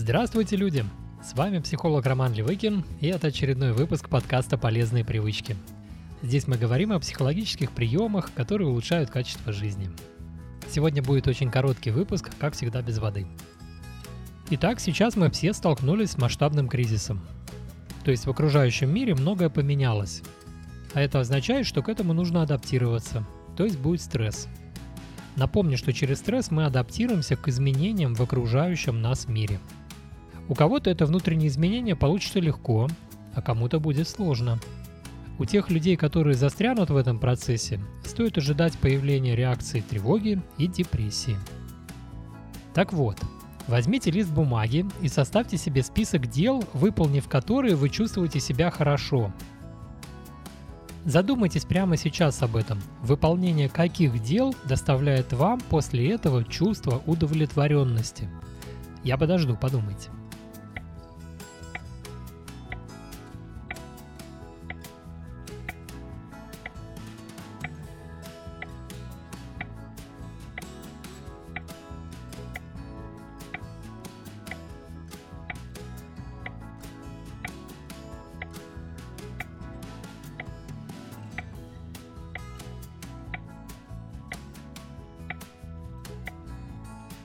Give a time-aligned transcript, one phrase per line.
[0.00, 0.84] Здравствуйте, люди!
[1.24, 5.56] С вами психолог Роман Левыкин, и это очередной выпуск подкаста «Полезные привычки».
[6.22, 9.90] Здесь мы говорим о психологических приемах, которые улучшают качество жизни.
[10.70, 13.26] Сегодня будет очень короткий выпуск, как всегда без воды.
[14.50, 17.20] Итак, сейчас мы все столкнулись с масштабным кризисом.
[18.04, 20.22] То есть в окружающем мире многое поменялось.
[20.94, 23.26] А это означает, что к этому нужно адаптироваться,
[23.56, 24.46] то есть будет стресс.
[25.34, 29.58] Напомню, что через стресс мы адаптируемся к изменениям в окружающем нас мире.
[30.48, 32.88] У кого-то это внутреннее изменение получится легко,
[33.34, 34.58] а кому-то будет сложно.
[35.38, 41.36] У тех людей, которые застрянут в этом процессе, стоит ожидать появления реакции тревоги и депрессии.
[42.74, 43.18] Так вот,
[43.68, 49.32] возьмите лист бумаги и составьте себе список дел, выполнив которые вы чувствуете себя хорошо,
[51.04, 52.82] Задумайтесь прямо сейчас об этом.
[53.00, 58.28] Выполнение каких дел доставляет вам после этого чувство удовлетворенности?
[59.04, 60.10] Я подожду, подумайте.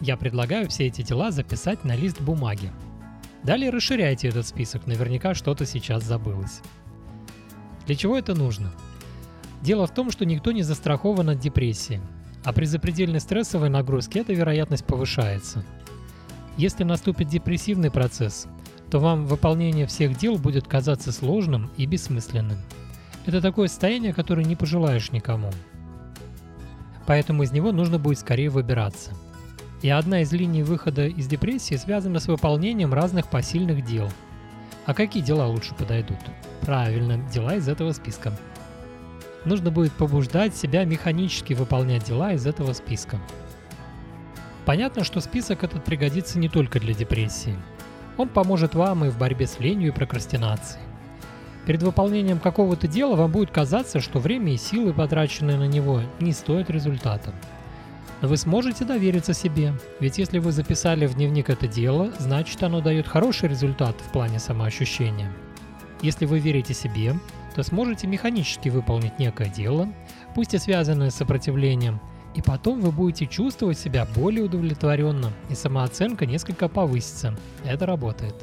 [0.00, 2.70] Я предлагаю все эти дела записать на лист бумаги.
[3.42, 6.60] Далее расширяйте этот список, наверняка что-то сейчас забылось.
[7.86, 8.72] Для чего это нужно?
[9.62, 12.00] Дело в том, что никто не застрахован от депрессии,
[12.44, 15.64] а при запредельной стрессовой нагрузке эта вероятность повышается.
[16.56, 18.46] Если наступит депрессивный процесс,
[18.90, 22.58] то вам выполнение всех дел будет казаться сложным и бессмысленным.
[23.24, 25.50] Это такое состояние, которое не пожелаешь никому.
[27.06, 29.12] Поэтому из него нужно будет скорее выбираться–
[29.82, 34.08] и одна из линий выхода из депрессии связана с выполнением разных посильных дел.
[34.84, 36.18] А какие дела лучше подойдут?
[36.62, 38.32] Правильно, дела из этого списка.
[39.44, 43.20] Нужно будет побуждать себя механически выполнять дела из этого списка.
[44.64, 47.56] Понятно, что список этот пригодится не только для депрессии.
[48.16, 50.82] Он поможет вам и в борьбе с ленью и прокрастинацией.
[51.66, 56.32] Перед выполнением какого-то дела вам будет казаться, что время и силы, потраченные на него, не
[56.32, 57.32] стоят результата.
[58.22, 63.06] Вы сможете довериться себе, ведь если вы записали в дневник это дело, значит оно дает
[63.06, 65.30] хороший результат в плане самоощущения.
[66.00, 67.14] Если вы верите себе,
[67.54, 69.88] то сможете механически выполнить некое дело,
[70.34, 72.00] пусть и связанное с сопротивлением,
[72.34, 77.36] и потом вы будете чувствовать себя более удовлетворенно, и самооценка несколько повысится.
[77.64, 78.34] Это работает.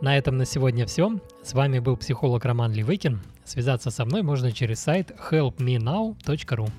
[0.00, 1.18] На этом на сегодня все.
[1.42, 3.20] С вами был психолог Роман Ливыкин.
[3.44, 6.70] Связаться со мной можно через сайт helpmenow.ru.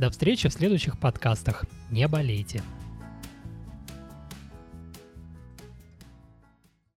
[0.00, 1.66] До встречи в следующих подкастах.
[1.90, 2.62] Не болейте.